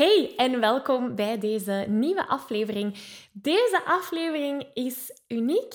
Hey 0.00 0.32
en 0.36 0.60
welkom 0.60 1.14
bij 1.14 1.38
deze 1.38 1.84
nieuwe 1.88 2.28
aflevering. 2.28 2.96
Deze 3.32 3.80
aflevering 3.84 4.66
is 4.74 5.20
uniek 5.28 5.74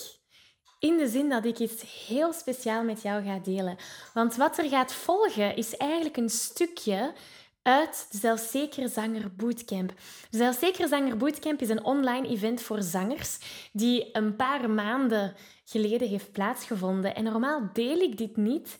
in 0.79 0.97
de 0.97 1.07
zin 1.07 1.29
dat 1.29 1.45
ik 1.45 1.59
iets 1.59 2.07
heel 2.07 2.33
speciaal 2.33 2.83
met 2.83 3.01
jou 3.01 3.23
ga 3.23 3.39
delen. 3.39 3.77
Want 4.13 4.35
wat 4.35 4.57
er 4.57 4.69
gaat 4.69 4.93
volgen 4.93 5.55
is 5.55 5.77
eigenlijk 5.77 6.17
een 6.17 6.29
stukje 6.29 7.13
uit 7.61 8.07
de 8.11 8.17
Zelfzekere 8.17 8.88
Zanger 8.88 9.35
Bootcamp. 9.35 9.93
De 10.30 10.38
Zelfzekere 10.38 10.88
Zanger 10.88 11.18
Bootcamp 11.18 11.62
is 11.62 11.70
een 11.70 11.84
online 11.84 12.28
event 12.28 12.62
voor 12.62 12.82
zangers 12.82 13.38
die 13.73 14.10
een 14.12 14.36
paar 14.36 14.70
maanden 14.70 15.36
geleden 15.66 16.07
heeft 16.07 16.32
plaatsgevonden. 16.32 17.16
En 17.16 17.23
normaal 17.23 17.70
deel 17.73 17.98
ik 17.98 18.18
dit 18.18 18.38
niet 18.38 18.78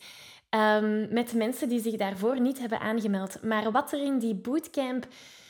um, 0.56 1.08
met 1.14 1.34
mensen 1.34 1.70
die 1.70 1.82
zich 1.82 1.96
daarvoor 1.96 2.40
niet 2.40 2.60
hebben 2.60 2.80
aangemeld. 2.80 3.44
Maar 3.44 3.72
wat 3.72 3.92
er 3.92 4.04
in 4.04 4.20
die 4.20 4.36
bootcamp 4.36 5.08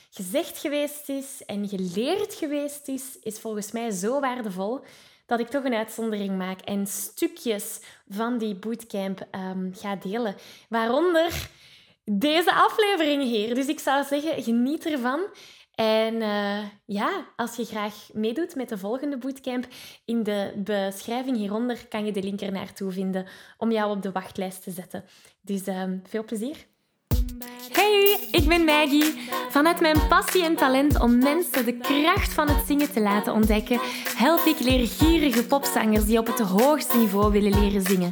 gezegd 0.09 0.57
geweest 0.57 1.09
is 1.09 1.41
en 1.45 1.67
geleerd 1.67 2.33
geweest 2.33 2.87
is, 2.87 3.17
is 3.23 3.39
volgens 3.39 3.71
mij 3.71 3.91
zo 3.91 4.19
waardevol 4.19 4.83
dat 5.25 5.39
ik 5.39 5.47
toch 5.47 5.63
een 5.63 5.73
uitzondering 5.73 6.37
maak 6.37 6.61
en 6.61 6.87
stukjes 6.87 7.79
van 8.09 8.37
die 8.37 8.55
bootcamp 8.55 9.27
um, 9.31 9.71
ga 9.75 9.95
delen. 9.95 10.35
Waaronder 10.69 11.49
deze 12.05 12.53
aflevering 12.53 13.23
hier. 13.23 13.55
Dus 13.55 13.67
ik 13.67 13.79
zou 13.79 14.03
zeggen, 14.03 14.43
geniet 14.43 14.85
ervan. 14.85 15.19
En 15.75 16.13
uh, 16.13 16.57
ja, 16.85 17.25
als 17.35 17.55
je 17.55 17.65
graag 17.65 17.93
meedoet 18.13 18.55
met 18.55 18.69
de 18.69 18.77
volgende 18.77 19.17
bootcamp, 19.17 19.67
in 20.05 20.23
de 20.23 20.51
beschrijving 20.55 21.37
hieronder 21.37 21.87
kan 21.87 22.05
je 22.05 22.11
de 22.11 22.23
link 22.23 22.41
er 22.41 22.51
naartoe 22.51 22.91
vinden 22.91 23.25
om 23.57 23.71
jou 23.71 23.95
op 23.95 24.01
de 24.01 24.11
wachtlijst 24.11 24.63
te 24.63 24.71
zetten. 24.71 25.03
Dus 25.41 25.67
uh, 25.67 25.83
veel 26.03 26.23
plezier. 26.23 26.55
Hey, 27.71 28.27
ik 28.31 28.47
ben 28.47 28.63
Maggie. 28.63 29.13
Vanuit 29.49 29.79
mijn 29.79 30.07
passie 30.07 30.43
en 30.43 30.55
talent 30.55 30.99
om 30.99 31.17
mensen 31.17 31.65
de 31.65 31.77
kracht 31.77 32.33
van 32.33 32.49
het 32.49 32.67
zingen 32.67 32.91
te 32.91 33.01
laten 33.01 33.33
ontdekken, 33.33 33.79
help 34.17 34.45
ik 34.45 34.59
leergierige 34.59 35.45
popzangers 35.45 36.05
die 36.05 36.17
op 36.17 36.27
het 36.27 36.39
hoogste 36.39 36.97
niveau 36.97 37.31
willen 37.31 37.59
leren 37.59 37.81
zingen. 37.81 38.11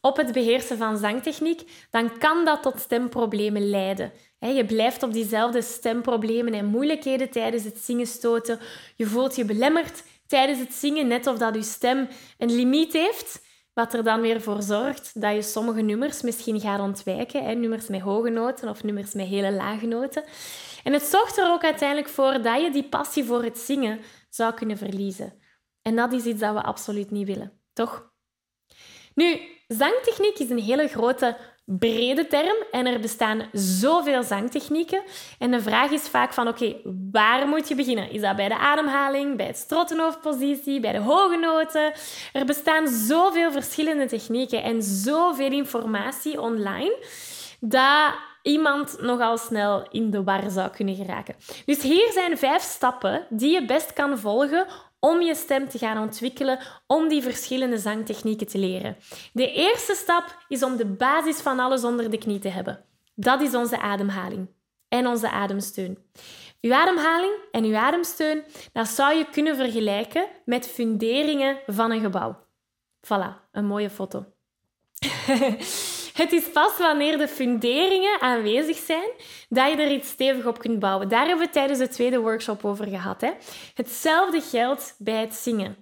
op 0.00 0.16
het 0.16 0.32
beheersen 0.32 0.78
van 0.78 0.98
zangtechniek, 0.98 1.86
dan 1.90 2.18
kan 2.18 2.44
dat 2.44 2.62
tot 2.62 2.80
stemproblemen 2.80 3.70
leiden. 3.70 4.12
Je 4.40 4.64
blijft 4.64 5.02
op 5.02 5.12
diezelfde 5.12 5.62
stemproblemen 5.62 6.54
en 6.54 6.66
moeilijkheden 6.66 7.30
tijdens 7.30 7.64
het 7.64 7.78
zingen 7.78 8.06
stoten. 8.06 8.58
Je 8.96 9.06
voelt 9.06 9.36
je 9.36 9.44
belemmerd 9.44 10.02
tijdens 10.26 10.58
het 10.58 10.72
zingen, 10.72 11.06
net 11.06 11.26
of 11.26 11.38
dat 11.38 11.54
je 11.54 11.62
stem 11.62 12.08
een 12.38 12.54
limiet 12.54 12.92
heeft. 12.92 13.46
Wat 13.74 13.94
er 13.94 14.04
dan 14.04 14.20
weer 14.20 14.40
voor 14.40 14.62
zorgt 14.62 15.20
dat 15.20 15.34
je 15.34 15.42
sommige 15.42 15.80
nummers 15.80 16.22
misschien 16.22 16.60
gaat 16.60 16.80
ontwijken. 16.80 17.44
Hè? 17.44 17.54
Nummers 17.54 17.88
met 17.88 18.00
hoge 18.00 18.28
noten 18.28 18.68
of 18.68 18.82
nummers 18.82 19.12
met 19.12 19.26
hele 19.26 19.52
lage 19.52 19.86
noten. 19.86 20.24
En 20.84 20.92
het 20.92 21.02
zorgt 21.02 21.38
er 21.38 21.50
ook 21.50 21.64
uiteindelijk 21.64 22.08
voor 22.08 22.42
dat 22.42 22.60
je 22.60 22.70
die 22.70 22.88
passie 22.88 23.24
voor 23.24 23.42
het 23.42 23.58
zingen 23.58 24.00
zou 24.28 24.54
kunnen 24.54 24.76
verliezen. 24.76 25.32
En 25.82 25.96
dat 25.96 26.12
is 26.12 26.24
iets 26.24 26.40
dat 26.40 26.54
we 26.54 26.62
absoluut 26.62 27.10
niet 27.10 27.26
willen, 27.26 27.60
toch? 27.72 28.12
Nu, 29.14 29.40
zangtechniek 29.68 30.38
is 30.38 30.50
een 30.50 30.58
hele 30.58 30.88
grote 30.88 31.36
brede 31.64 32.26
term 32.26 32.56
en 32.70 32.86
er 32.86 33.00
bestaan 33.00 33.42
zoveel 33.52 34.22
zangtechnieken. 34.22 35.02
En 35.38 35.50
de 35.50 35.60
vraag 35.60 35.90
is 35.90 36.08
vaak 36.08 36.32
van, 36.32 36.48
oké, 36.48 36.76
waar 37.10 37.48
moet 37.48 37.68
je 37.68 37.74
beginnen? 37.74 38.10
Is 38.10 38.20
dat 38.20 38.36
bij 38.36 38.48
de 38.48 38.58
ademhaling, 38.58 39.36
bij 39.36 39.46
het 39.46 39.56
strottenhoofdpositie, 39.56 40.80
bij 40.80 40.92
de 40.92 40.98
hoge 40.98 41.36
noten? 41.36 41.92
Er 42.32 42.44
bestaan 42.44 42.88
zoveel 42.88 43.52
verschillende 43.52 44.06
technieken 44.06 44.62
en 44.62 44.82
zoveel 44.82 45.50
informatie 45.50 46.40
online 46.40 46.96
dat 47.60 48.12
iemand 48.42 48.96
nogal 49.00 49.38
snel 49.38 49.86
in 49.90 50.10
de 50.10 50.22
war 50.24 50.50
zou 50.50 50.70
kunnen 50.70 50.94
geraken. 50.94 51.34
Dus 51.64 51.82
hier 51.82 52.12
zijn 52.12 52.38
vijf 52.38 52.62
stappen 52.62 53.26
die 53.28 53.52
je 53.52 53.64
best 53.64 53.92
kan 53.92 54.18
volgen 54.18 54.66
om 55.00 55.20
je 55.20 55.34
stem 55.34 55.68
te 55.68 55.78
gaan 55.78 55.98
ontwikkelen, 55.98 56.58
om 56.86 57.08
die 57.08 57.22
verschillende 57.22 57.78
zangtechnieken 57.78 58.46
te 58.46 58.58
leren. 58.58 58.96
De 59.32 59.52
eerste 59.52 59.94
stap 59.94 60.44
is 60.48 60.62
om 60.62 60.76
de 60.76 60.86
basis 60.86 61.40
van 61.40 61.58
alles 61.58 61.84
onder 61.84 62.10
de 62.10 62.18
knie 62.18 62.38
te 62.38 62.48
hebben. 62.48 62.84
Dat 63.14 63.40
is 63.40 63.54
onze 63.54 63.80
ademhaling 63.80 64.48
en 64.88 65.06
onze 65.06 65.30
ademsteun. 65.30 65.98
Uw 66.60 66.74
ademhaling 66.74 67.32
en 67.50 67.64
uw 67.64 67.76
ademsteun, 67.76 68.44
dat 68.72 68.88
zou 68.88 69.14
je 69.14 69.30
kunnen 69.30 69.56
vergelijken 69.56 70.26
met 70.44 70.68
funderingen 70.68 71.58
van 71.66 71.90
een 71.90 72.00
gebouw. 72.00 72.36
Voilà, 73.06 73.50
een 73.52 73.66
mooie 73.66 73.90
foto. 73.90 74.24
Het 76.18 76.32
is 76.32 76.50
pas 76.50 76.78
wanneer 76.78 77.18
de 77.18 77.28
funderingen 77.28 78.20
aanwezig 78.20 78.76
zijn 78.76 79.10
dat 79.48 79.70
je 79.70 79.76
er 79.76 79.90
iets 79.90 80.08
stevig 80.08 80.46
op 80.46 80.58
kunt 80.58 80.78
bouwen. 80.78 81.08
Daar 81.08 81.26
hebben 81.26 81.46
we 81.46 81.52
tijdens 81.52 81.78
de 81.78 81.88
tweede 81.88 82.18
workshop 82.18 82.64
over 82.64 82.86
gehad. 82.86 83.20
Hè? 83.20 83.30
Hetzelfde 83.74 84.40
geldt 84.40 84.94
bij 84.98 85.20
het 85.20 85.34
zingen. 85.34 85.76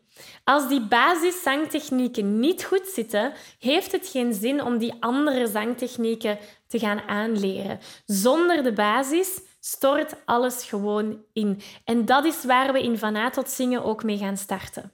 Als 0.45 0.69
die 0.69 0.81
basiszangtechnieken 0.81 2.41
niet 2.41 2.65
goed 2.65 2.87
zitten, 2.87 3.33
heeft 3.59 3.93
het 3.93 4.09
geen 4.09 4.35
zin 4.35 4.63
om 4.63 4.79
die 4.79 4.95
andere 5.01 5.47
zangtechnieken 5.47 6.39
te 6.67 6.79
gaan 6.79 7.01
aanleren. 7.01 7.79
Zonder 8.07 8.63
de 8.63 8.73
basis 8.73 9.41
stort 9.61 10.15
alles 10.25 10.65
gewoon 10.65 11.25
in. 11.33 11.61
En 11.85 12.05
dat 12.05 12.25
is 12.25 12.45
waar 12.45 12.73
we 12.73 12.83
in 12.83 12.99
Van 12.99 13.17
A 13.17 13.31
tot 13.31 13.51
Zingen 13.51 13.85
ook 13.85 14.05
mee 14.05 14.19
gaan 14.19 14.37
starten. 14.37 14.93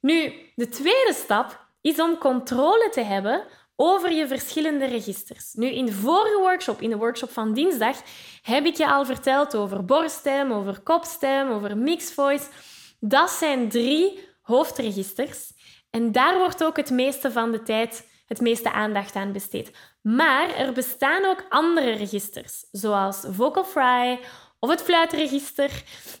Nu, 0.00 0.32
de 0.54 0.68
tweede 0.68 1.12
stap 1.14 1.66
is 1.80 2.00
om 2.00 2.18
controle 2.18 2.88
te 2.90 3.00
hebben 3.02 3.42
over 3.80 4.12
je 4.12 4.26
verschillende 4.26 4.86
registers. 4.86 5.52
Nu, 5.52 5.66
in 5.66 5.86
de 5.86 5.92
vorige 5.92 6.38
workshop, 6.38 6.80
in 6.80 6.90
de 6.90 6.96
workshop 6.96 7.30
van 7.30 7.54
dinsdag, 7.54 8.02
heb 8.42 8.64
ik 8.64 8.76
je 8.76 8.88
al 8.88 9.04
verteld 9.04 9.56
over 9.56 9.84
borststem, 9.84 10.52
over 10.52 10.80
kopstem, 10.80 11.50
over 11.50 11.76
mixed 11.76 12.14
voice. 12.14 12.46
Dat 13.00 13.30
zijn 13.30 13.68
drie 13.68 14.20
hoofdregisters. 14.42 15.52
En 15.90 16.12
daar 16.12 16.38
wordt 16.38 16.64
ook 16.64 16.76
het 16.76 16.90
meeste 16.90 17.32
van 17.32 17.50
de 17.52 17.62
tijd 17.62 18.08
het 18.26 18.40
meeste 18.40 18.72
aandacht 18.72 19.14
aan 19.14 19.32
besteed. 19.32 19.70
Maar 20.02 20.54
er 20.54 20.72
bestaan 20.72 21.24
ook 21.24 21.46
andere 21.48 21.90
registers, 21.90 22.64
zoals 22.72 23.24
vocal 23.30 23.64
fry 23.64 24.20
of 24.58 24.70
het 24.70 24.82
fluitregister. 24.82 25.70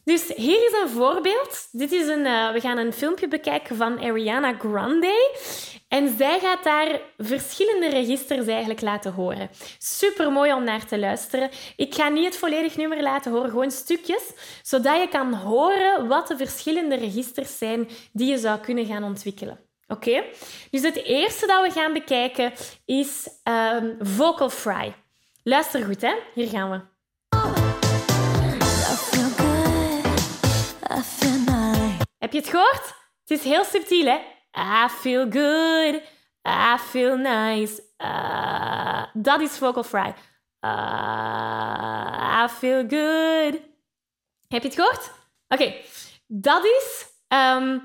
Dus 0.04 0.32
hier 0.36 0.66
is 0.66 0.72
een 0.82 0.88
voorbeeld. 0.88 1.68
Dit 1.72 1.92
is 1.92 2.06
een, 2.06 2.26
uh, 2.26 2.52
we 2.52 2.60
gaan 2.60 2.78
een 2.78 2.92
filmpje 2.92 3.28
bekijken 3.28 3.76
van 3.76 3.98
Ariana 3.98 4.54
Grande. 4.58 5.36
En 5.88 6.16
zij 6.16 6.38
gaat 6.40 6.64
daar 6.64 7.00
verschillende 7.16 7.88
registers 7.88 8.46
eigenlijk 8.46 8.80
laten 8.80 9.12
horen. 9.12 9.50
Super 9.78 10.32
mooi 10.32 10.52
om 10.52 10.64
naar 10.64 10.86
te 10.86 10.98
luisteren. 10.98 11.50
Ik 11.76 11.94
ga 11.94 12.08
niet 12.08 12.24
het 12.24 12.36
volledig 12.36 12.76
nummer 12.76 13.02
laten 13.02 13.32
horen, 13.32 13.50
gewoon 13.50 13.70
stukjes, 13.70 14.32
zodat 14.62 15.00
je 15.00 15.08
kan 15.08 15.34
horen 15.34 16.08
wat 16.08 16.28
de 16.28 16.36
verschillende 16.36 16.94
registers 16.94 17.58
zijn 17.58 17.88
die 18.12 18.30
je 18.30 18.38
zou 18.38 18.58
kunnen 18.58 18.86
gaan 18.86 19.04
ontwikkelen. 19.04 19.60
Oké? 19.86 20.24
Dus 20.70 20.82
het 20.82 20.96
eerste 20.96 21.46
dat 21.46 21.66
we 21.66 21.80
gaan 21.80 21.92
bekijken 21.92 22.52
is 22.84 23.28
um, 23.44 23.96
vocal 24.00 24.50
fry. 24.50 24.94
Luister 25.42 25.84
goed, 25.84 26.00
hè? 26.00 26.14
Hier 26.34 26.48
gaan 26.48 26.70
we. 26.70 26.97
Heb 32.18 32.32
je 32.32 32.38
het 32.38 32.48
gehoord? 32.48 32.94
Het 33.24 33.38
is 33.38 33.42
heel 33.42 33.64
subtiel, 33.64 34.06
hè? 34.06 34.18
I 34.84 34.88
feel 34.88 35.26
good, 35.30 36.02
I 36.46 36.78
feel 36.78 37.16
nice. 37.16 37.82
Uh, 37.98 39.40
is 39.40 39.58
vocal 39.58 39.82
fry. 39.82 40.14
Uh, 40.60 42.44
I 42.44 42.48
feel 42.48 42.84
good. 42.88 43.60
Heb 44.48 44.62
je 44.62 44.68
het 44.68 44.74
gehoord? 44.74 45.10
Oké, 45.48 45.74
dat 46.26 46.64
is... 46.64 47.06
ehm, 47.28 47.78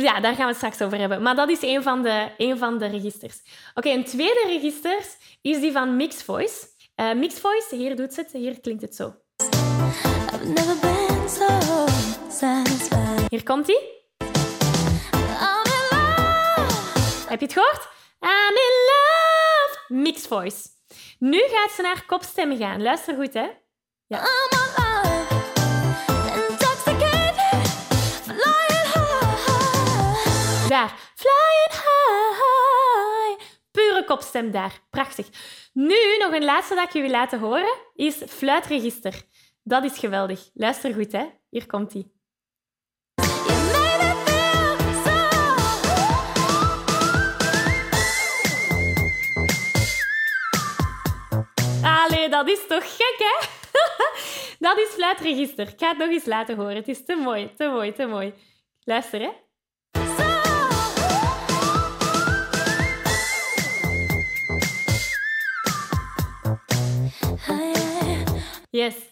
ja, 0.00 0.20
daar 0.20 0.34
gaan 0.34 0.46
we 0.46 0.46
het 0.46 0.56
straks 0.56 0.82
over 0.82 0.98
hebben. 0.98 1.22
Maar 1.22 1.34
dat 1.34 1.48
is 1.48 1.62
een 1.62 1.82
van 1.82 2.02
de, 2.02 2.30
een 2.36 2.58
van 2.58 2.78
de 2.78 2.86
registers. 2.86 3.42
Oké, 3.74 3.88
een 3.88 4.04
tweede 4.04 4.44
register 4.46 4.98
is 5.40 5.60
die 5.60 5.72
van 5.72 5.96
Mixed 5.96 6.22
Voice. 6.22 6.66
Eh 6.94 7.12
Mixed 7.12 7.40
Voice, 7.40 7.76
hier 7.76 7.96
doet 7.96 8.16
het, 8.16 8.32
hier 8.32 8.60
klinkt 8.60 8.82
het 8.82 8.94
zo. 8.94 9.14
I've 9.36 10.44
never. 10.44 11.11
Hier 13.28 13.42
komt 13.42 13.68
love. 13.68 13.90
Heb 17.28 17.40
je 17.40 17.46
het 17.46 17.52
gehoord? 17.52 17.88
I'm 18.20 18.56
in 18.56 18.74
love. 18.90 19.78
Mixed 19.88 20.26
Voice. 20.26 20.68
Nu 21.18 21.38
gaat 21.38 21.70
ze 21.70 21.82
naar 21.82 22.04
kopstemmen 22.06 22.56
gaan. 22.56 22.82
Luister 22.82 23.14
goed, 23.14 23.34
hè. 23.34 23.46
High. 24.08 24.32
Daar. 30.68 30.94
Flying 31.14 31.72
high. 31.72 33.44
Pure 33.70 34.04
kopstem 34.04 34.50
daar. 34.50 34.80
Prachtig. 34.90 35.26
Nu 35.72 36.16
nog 36.18 36.32
een 36.32 36.44
laatste 36.44 36.74
dat 36.74 36.84
ik 36.84 36.92
je 36.92 37.00
wil 37.00 37.10
laten 37.10 37.38
horen, 37.38 37.74
is 37.94 38.22
fluitregister. 38.28 39.22
Dat 39.64 39.84
is 39.84 39.98
geweldig. 39.98 40.50
Luister 40.54 40.94
goed, 40.94 41.12
hè. 41.12 41.24
Hier 41.50 41.66
komt 41.66 41.92
so. 41.92 42.02
Allee, 51.82 52.28
dat 52.28 52.48
is 52.48 52.66
toch 52.66 52.96
gek, 52.96 53.16
hè? 53.18 53.46
dat 54.66 54.78
is 54.78 54.88
fluitregister. 54.88 55.68
Ik 55.68 55.78
ga 55.78 55.88
het 55.88 55.98
nog 55.98 56.08
eens 56.08 56.24
laten 56.24 56.56
horen. 56.56 56.76
Het 56.76 56.88
is 56.88 57.04
te 57.04 57.16
mooi, 57.16 57.54
te 57.54 57.64
mooi, 57.64 57.92
te 57.92 58.06
mooi. 58.06 58.34
Luister, 58.84 59.20
hè. 59.20 59.30
Yes. 68.70 69.11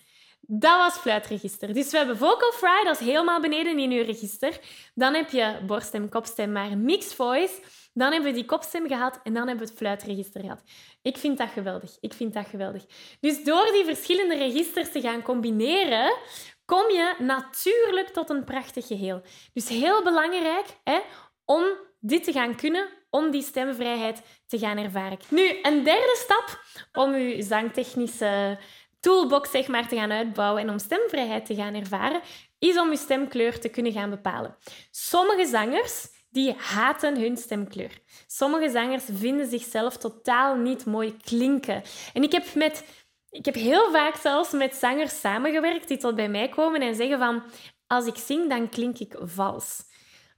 Dat 0.52 0.76
was 0.76 0.94
fluitregister. 0.94 1.74
Dus 1.74 1.90
we 1.90 1.96
hebben 1.96 2.16
vocal 2.16 2.52
fry, 2.52 2.84
dat 2.84 3.00
is 3.00 3.06
helemaal 3.06 3.40
beneden 3.40 3.78
in 3.78 3.90
uw 3.90 4.04
register. 4.04 4.60
Dan 4.94 5.14
heb 5.14 5.30
je 5.30 5.58
borststem, 5.66 6.08
kopstem, 6.08 6.52
maar 6.52 6.78
mixed 6.78 7.14
voice. 7.14 7.54
Dan 7.92 8.12
hebben 8.12 8.30
we 8.30 8.36
die 8.36 8.46
kopstem 8.46 8.86
gehad 8.86 9.20
en 9.22 9.34
dan 9.34 9.46
hebben 9.46 9.64
we 9.64 9.70
het 9.70 9.78
fluitregister 9.78 10.40
gehad. 10.40 10.62
Ik 11.02 11.18
vind 11.18 11.38
dat 11.38 11.48
geweldig. 11.48 11.96
Ik 12.00 12.12
vind 12.12 12.32
dat 12.34 12.46
geweldig. 12.46 12.84
Dus 13.20 13.44
door 13.44 13.70
die 13.72 13.84
verschillende 13.84 14.36
registers 14.36 14.92
te 14.92 15.00
gaan 15.00 15.22
combineren, 15.22 16.16
kom 16.64 16.90
je 16.90 17.14
natuurlijk 17.18 18.08
tot 18.08 18.30
een 18.30 18.44
prachtig 18.44 18.86
geheel. 18.86 19.22
Dus 19.52 19.68
heel 19.68 20.02
belangrijk 20.02 20.66
hè, 20.84 20.98
om 21.44 21.64
dit 22.00 22.24
te 22.24 22.32
gaan 22.32 22.56
kunnen, 22.56 22.88
om 23.10 23.30
die 23.30 23.42
stemvrijheid 23.42 24.22
te 24.46 24.58
gaan 24.58 24.78
ervaren. 24.78 25.18
Nu, 25.28 25.58
een 25.62 25.84
derde 25.84 26.16
stap 26.16 26.60
om 26.92 27.12
uw 27.14 27.42
zangtechnische 27.42 28.58
toolbox 29.00 29.50
zeg 29.50 29.68
maar, 29.68 29.88
te 29.88 29.96
gaan 29.96 30.12
uitbouwen 30.12 30.62
en 30.62 30.70
om 30.70 30.78
stemvrijheid 30.78 31.46
te 31.46 31.54
gaan 31.54 31.74
ervaren, 31.74 32.20
is 32.58 32.78
om 32.78 32.90
je 32.90 32.96
stemkleur 32.96 33.60
te 33.60 33.68
kunnen 33.68 33.92
gaan 33.92 34.10
bepalen. 34.10 34.56
Sommige 34.90 35.46
zangers 35.46 36.06
die 36.30 36.54
haten 36.58 37.20
hun 37.20 37.36
stemkleur. 37.36 38.00
Sommige 38.26 38.70
zangers 38.70 39.04
vinden 39.12 39.46
zichzelf 39.46 39.96
totaal 39.96 40.56
niet 40.56 40.84
mooi 40.84 41.16
klinken. 41.16 41.82
En 42.12 42.22
ik 42.22 42.32
heb, 42.32 42.54
met, 42.54 42.84
ik 43.30 43.44
heb 43.44 43.54
heel 43.54 43.90
vaak 43.90 44.16
zelfs 44.16 44.50
met 44.50 44.74
zangers 44.74 45.20
samengewerkt 45.20 45.88
die 45.88 45.96
tot 45.96 46.14
bij 46.14 46.28
mij 46.28 46.48
komen 46.48 46.80
en 46.80 46.94
zeggen 46.94 47.18
van 47.18 47.42
als 47.86 48.06
ik 48.06 48.16
zing, 48.16 48.48
dan 48.48 48.68
klink 48.68 48.98
ik 48.98 49.16
vals. 49.20 49.82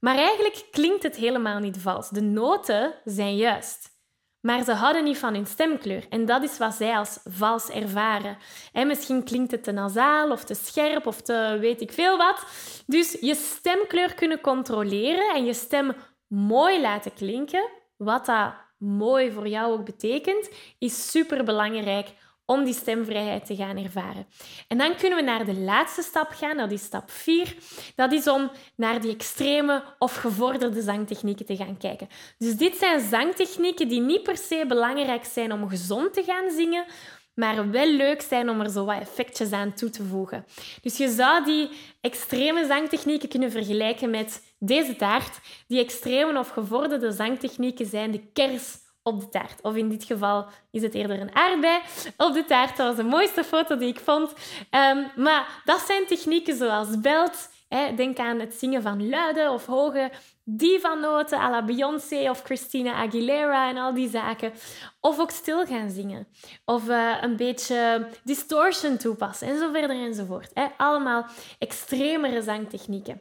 Maar 0.01 0.17
eigenlijk 0.17 0.67
klinkt 0.71 1.03
het 1.03 1.17
helemaal 1.17 1.59
niet 1.59 1.79
vals. 1.79 2.09
De 2.09 2.21
noten 2.21 2.95
zijn 3.05 3.37
juist. 3.37 3.92
Maar 4.43 4.65
ze 4.65 4.73
houden 4.73 5.05
niet 5.05 5.19
van 5.19 5.35
hun 5.35 5.47
stemkleur. 5.47 6.07
En 6.09 6.25
dat 6.27 6.43
is 6.43 6.59
wat 6.59 6.75
zij 6.75 6.97
als 6.97 7.19
vals 7.25 7.69
ervaren. 7.69 8.39
En 8.73 8.87
misschien 8.87 9.25
klinkt 9.25 9.51
het 9.51 9.65
te 9.65 9.73
nasaal 9.73 10.31
of 10.31 10.45
te 10.45 10.55
scherp 10.55 11.07
of 11.07 11.21
te 11.21 11.57
weet 11.61 11.81
ik 11.81 11.93
veel 11.93 12.17
wat. 12.17 12.45
Dus 12.87 13.17
je 13.21 13.35
stemkleur 13.35 14.15
kunnen 14.15 14.41
controleren 14.41 15.35
en 15.35 15.45
je 15.45 15.55
stem 15.55 15.95
mooi 16.27 16.81
laten 16.81 17.15
klinken, 17.15 17.69
wat 17.97 18.27
dat 18.27 18.53
mooi 18.79 19.33
voor 19.33 19.49
jou 19.49 19.73
ook 19.73 19.85
betekent, 19.85 20.51
is 20.79 21.11
super 21.11 21.45
belangrijk 21.45 22.09
om 22.53 22.65
die 22.65 22.75
stemvrijheid 22.75 23.47
te 23.47 23.57
gaan 23.57 23.77
ervaren. 23.77 24.27
En 24.69 24.79
dan 24.79 24.97
kunnen 24.97 25.19
we 25.19 25.25
naar 25.25 25.45
de 25.45 25.55
laatste 25.55 26.03
stap 26.03 26.31
gaan, 26.31 26.57
dat 26.57 26.71
is 26.71 26.83
stap 26.83 27.11
4. 27.11 27.55
Dat 27.97 28.13
is 28.13 28.29
om 28.29 28.51
naar 28.77 29.01
die 29.01 29.15
extreme 29.15 29.83
of 29.99 30.17
gevorderde 30.17 30.83
zangtechnieken 30.83 31.47
te 31.47 31.57
gaan 31.57 31.77
kijken. 31.77 32.09
Dus 32.39 32.57
dit 32.57 32.77
zijn 32.77 33.01
zangtechnieken 33.01 33.89
die 33.89 34.01
niet 34.01 34.23
per 34.23 34.37
se 34.37 34.65
belangrijk 34.69 35.25
zijn 35.25 35.53
om 35.53 35.69
gezond 35.69 36.15
te 36.15 36.23
gaan 36.23 36.51
zingen, 36.51 36.85
maar 37.35 37.71
wel 37.71 37.87
leuk 37.87 38.23
zijn 38.23 38.49
om 38.49 38.61
er 38.61 38.71
zo 38.71 38.85
wat 38.85 39.01
effectjes 39.01 39.53
aan 39.53 39.75
toe 39.75 39.91
te 39.91 40.05
voegen. 40.05 40.45
Dus 40.83 40.97
je 40.97 41.09
zou 41.09 41.45
die 41.45 41.71
extreme 42.01 42.67
zangtechnieken 42.67 43.29
kunnen 43.29 43.51
vergelijken 43.51 44.11
met 44.11 44.55
deze 44.59 44.97
taart. 44.97 45.41
Die 45.67 45.81
extreme 45.81 46.39
of 46.39 46.49
gevorderde 46.49 47.13
zangtechnieken 47.13 47.87
zijn 47.87 48.11
de 48.11 48.31
kers 48.33 48.81
op 49.03 49.21
de 49.21 49.29
taart. 49.29 49.63
Of 49.63 49.75
in 49.75 49.89
dit 49.89 50.05
geval 50.05 50.47
is 50.71 50.83
het 50.83 50.95
eerder 50.95 51.21
een 51.21 51.35
aardbei 51.35 51.81
op 52.17 52.33
de 52.33 52.45
taart. 52.45 52.77
Dat 52.77 52.87
was 52.87 52.97
de 52.97 53.11
mooiste 53.11 53.45
foto 53.45 53.77
die 53.77 53.89
ik 53.89 54.01
vond. 54.01 54.33
Ehm, 54.71 55.03
maar 55.17 55.63
dat 55.65 55.81
zijn 55.81 56.07
technieken 56.07 56.57
zoals 56.57 57.01
belt. 57.01 57.51
Hè. 57.69 57.95
Denk 57.95 58.19
aan 58.19 58.41
het 58.41 58.55
zingen 58.55 58.83
van 58.83 59.09
luide 59.09 59.51
of 59.51 59.67
hoge 59.67 60.11
diva-noten 60.45 61.39
à 61.39 61.51
la 61.51 61.65
Beyoncé 61.65 62.31
of 62.31 62.43
Christina 62.43 62.93
Aguilera 62.93 63.69
en 63.69 63.77
al 63.77 63.95
die 63.95 64.09
zaken. 64.09 64.53
Of 65.01 65.19
ook 65.19 65.31
stil 65.31 65.67
gaan 65.67 65.91
zingen. 65.91 66.29
Of 66.65 66.89
eh, 66.89 67.17
een 67.21 67.37
beetje 67.37 68.09
distortion 68.25 68.97
toepassen 68.97 69.49
en 69.49 69.59
zo 69.59 69.73
verder 69.73 69.97
enzovoort. 69.97 70.51
Hè. 70.55 70.67
Allemaal 70.77 71.27
extremere 71.59 72.43
zangtechnieken. 72.43 73.21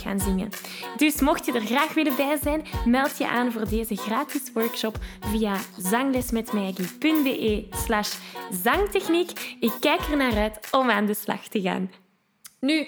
gaan 0.01 0.19
zingen. 0.19 0.49
Dus 0.97 1.21
mocht 1.21 1.45
je 1.45 1.51
er 1.51 1.65
graag 1.65 1.93
willen 1.93 2.15
bij 2.15 2.37
zijn, 2.41 2.65
meld 2.85 3.17
je 3.17 3.27
aan 3.27 3.51
voor 3.51 3.69
deze 3.69 3.95
gratis 3.95 4.51
workshop 4.53 4.97
via 5.19 5.55
zanglesmetmaggie.be 5.77 7.67
slash 7.71 8.13
zangtechniek. 8.63 9.55
Ik 9.59 9.73
kijk 9.79 10.01
er 10.01 10.17
naar 10.17 10.37
uit 10.37 10.67
om 10.71 10.89
aan 10.89 11.05
de 11.05 11.13
slag 11.13 11.47
te 11.47 11.61
gaan. 11.61 11.91
Nu, 12.59 12.87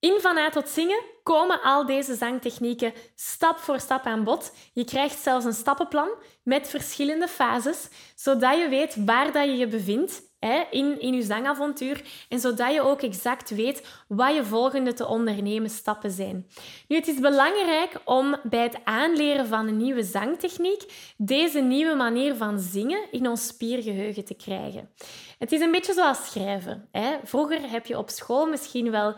in 0.00 0.18
van 0.20 0.38
A 0.38 0.50
tot 0.50 0.68
zingen 0.68 1.02
komen 1.22 1.62
al 1.62 1.86
deze 1.86 2.14
zangtechnieken 2.14 2.92
stap 3.14 3.58
voor 3.58 3.80
stap 3.80 4.04
aan 4.04 4.24
bod. 4.24 4.52
Je 4.72 4.84
krijgt 4.84 5.18
zelfs 5.18 5.44
een 5.44 5.52
stappenplan 5.52 6.10
met 6.42 6.68
verschillende 6.68 7.28
fases, 7.28 7.88
zodat 8.14 8.58
je 8.58 8.68
weet 8.68 9.04
waar 9.04 9.32
dat 9.32 9.44
je 9.44 9.56
je 9.56 9.66
bevindt 9.66 10.29
hè, 10.40 10.62
in, 10.70 11.00
in 11.00 11.14
je 11.14 11.22
zangavontuur 11.22 12.02
en 12.28 12.40
zodat 12.40 12.72
je 12.72 12.80
ook 12.82 13.02
exact 13.02 13.50
weet 13.50 13.86
wat 14.08 14.34
je 14.34 14.44
volgende 14.44 14.92
te 14.92 15.06
ondernemen 15.06 15.70
stappen 15.70 16.10
zijn. 16.10 16.46
Nu, 16.88 16.96
het 16.96 17.08
is 17.08 17.20
belangrijk 17.20 18.00
om 18.04 18.36
bij 18.42 18.62
het 18.62 18.78
aanleren 18.84 19.46
van 19.46 19.66
een 19.66 19.76
nieuwe 19.76 20.02
zangtechniek 20.02 21.12
deze 21.16 21.60
nieuwe 21.60 21.94
manier 21.94 22.34
van 22.34 22.58
zingen 22.58 23.00
in 23.10 23.28
ons 23.28 23.46
spiergeheugen 23.46 24.24
te 24.24 24.34
krijgen. 24.34 24.90
Het 25.38 25.52
is 25.52 25.60
een 25.60 25.70
beetje 25.70 25.92
zoals 25.92 26.26
schrijven. 26.26 26.88
Hè? 26.92 27.16
Vroeger 27.24 27.70
heb 27.70 27.86
je 27.86 27.98
op 27.98 28.10
school 28.10 28.46
misschien 28.46 28.90
wel 28.90 29.14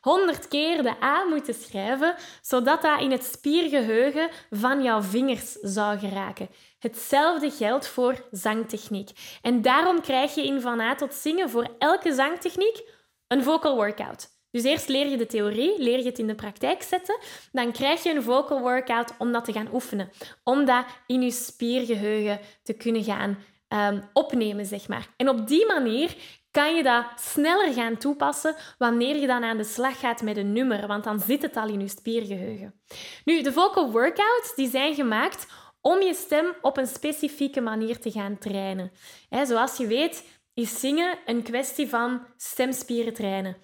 honderd 0.00 0.48
keer 0.48 0.82
de 0.82 1.02
A 1.02 1.24
moeten 1.24 1.54
schrijven, 1.54 2.14
zodat 2.42 2.82
dat 2.82 3.00
in 3.00 3.10
het 3.10 3.24
spiergeheugen 3.24 4.28
van 4.50 4.82
jouw 4.82 5.02
vingers 5.02 5.52
zou 5.52 5.98
geraken. 5.98 6.48
Hetzelfde 6.78 7.50
geldt 7.50 7.88
voor 7.88 8.26
zangtechniek. 8.30 9.10
En 9.42 9.62
daarom 9.62 10.00
krijg 10.00 10.34
je 10.34 10.46
in 10.46 10.60
Van 10.60 10.80
A 10.80 10.94
tot 10.94 11.14
zingen 11.14 11.50
voor 11.50 11.68
elke 11.78 12.14
zangtechniek 12.14 12.82
een 13.28 13.42
vocal 13.42 13.74
workout. 13.74 14.34
Dus 14.50 14.64
eerst 14.64 14.88
leer 14.88 15.08
je 15.08 15.16
de 15.16 15.26
theorie, 15.26 15.82
leer 15.82 15.98
je 15.98 16.04
het 16.04 16.18
in 16.18 16.26
de 16.26 16.34
praktijk 16.34 16.82
zetten, 16.82 17.18
dan 17.52 17.72
krijg 17.72 18.02
je 18.02 18.14
een 18.14 18.22
vocal 18.22 18.60
workout 18.60 19.14
om 19.18 19.32
dat 19.32 19.44
te 19.44 19.52
gaan 19.52 19.68
oefenen, 19.72 20.10
om 20.44 20.64
dat 20.64 20.84
in 21.06 21.22
je 21.22 21.30
spiergeheugen 21.30 22.40
te 22.62 22.72
kunnen 22.72 23.04
gaan 23.04 23.38
um, 23.68 24.08
opnemen, 24.12 24.66
zeg 24.66 24.88
maar. 24.88 25.08
En 25.16 25.28
op 25.28 25.46
die 25.46 25.66
manier 25.66 26.16
kan 26.50 26.76
je 26.76 26.82
dat 26.82 27.04
sneller 27.16 27.72
gaan 27.72 27.96
toepassen 27.96 28.54
wanneer 28.78 29.16
je 29.16 29.26
dan 29.26 29.44
aan 29.44 29.56
de 29.56 29.64
slag 29.64 30.00
gaat 30.00 30.22
met 30.22 30.36
een 30.36 30.52
nummer, 30.52 30.86
want 30.86 31.04
dan 31.04 31.20
zit 31.20 31.42
het 31.42 31.56
al 31.56 31.68
in 31.68 31.80
je 31.80 31.88
spiergeheugen. 31.88 32.80
Nu, 33.24 33.42
de 33.42 33.52
vocal 33.52 33.90
workouts 33.90 34.54
die 34.54 34.70
zijn 34.70 34.94
gemaakt 34.94 35.46
om 35.86 36.02
je 36.02 36.14
stem 36.14 36.54
op 36.62 36.76
een 36.76 36.86
specifieke 36.86 37.60
manier 37.60 37.98
te 37.98 38.10
gaan 38.10 38.38
trainen. 38.38 38.92
zoals 39.44 39.76
je 39.76 39.86
weet 39.86 40.24
is 40.54 40.80
zingen 40.80 41.18
een 41.26 41.42
kwestie 41.42 41.88
van 41.88 42.26
stemspieren 42.36 43.14
trainen. 43.14 43.56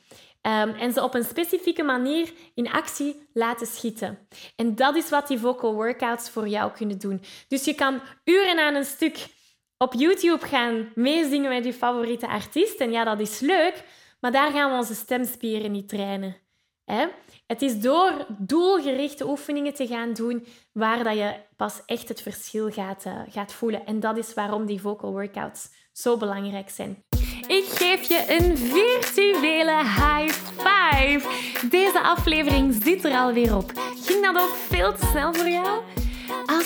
Um, 0.42 0.74
en 0.74 0.92
ze 0.92 1.02
op 1.02 1.14
een 1.14 1.24
specifieke 1.24 1.82
manier 1.82 2.32
in 2.54 2.70
actie 2.70 3.28
laten 3.32 3.66
schieten. 3.66 4.18
En 4.56 4.74
dat 4.74 4.96
is 4.96 5.08
wat 5.08 5.28
die 5.28 5.38
vocal 5.38 5.74
workouts 5.74 6.30
voor 6.30 6.48
jou 6.48 6.72
kunnen 6.72 6.98
doen. 6.98 7.22
Dus 7.48 7.64
je 7.64 7.74
kan 7.74 8.00
uren 8.24 8.58
aan 8.58 8.74
een 8.74 8.84
stuk 8.84 9.26
op 9.78 9.94
YouTube 9.94 10.46
gaan 10.46 10.92
meezingen 10.94 11.50
met 11.50 11.64
je 11.64 11.72
favoriete 11.72 12.28
artiest. 12.28 12.80
En 12.80 12.90
ja, 12.90 13.04
dat 13.04 13.20
is 13.20 13.40
leuk, 13.40 13.84
maar 14.20 14.32
daar 14.32 14.52
gaan 14.52 14.70
we 14.70 14.76
onze 14.76 14.94
stemspieren 14.94 15.72
niet 15.72 15.88
trainen. 15.88 16.36
Het 17.46 17.62
is 17.62 17.80
door 17.80 18.26
doelgerichte 18.28 19.28
oefeningen 19.28 19.74
te 19.74 19.86
gaan 19.86 20.12
doen 20.12 20.46
waar 20.72 21.04
dat 21.04 21.16
je 21.16 21.34
pas 21.56 21.80
echt 21.86 22.08
het 22.08 22.22
verschil 22.22 22.70
gaat, 22.70 23.04
uh, 23.06 23.20
gaat 23.28 23.52
voelen. 23.52 23.86
En 23.86 24.00
dat 24.00 24.16
is 24.16 24.34
waarom 24.34 24.66
die 24.66 24.80
vocal 24.80 25.12
workouts 25.12 25.68
zo 25.92 26.16
belangrijk 26.16 26.70
zijn. 26.70 27.04
Ik 27.46 27.64
geef 27.64 28.02
je 28.02 28.24
een 28.28 28.56
virtuele 28.56 29.76
high 29.76 30.34
five. 30.56 31.28
Deze 31.68 32.00
aflevering 32.02 32.82
zit 32.82 33.04
er 33.04 33.12
alweer 33.12 33.56
op. 33.56 33.72
Ging 33.94 34.24
dat 34.24 34.42
ook 34.42 34.54
veel 34.54 34.94
te 34.94 35.06
snel 35.06 35.34
voor 35.34 35.48
jou? 35.48 36.01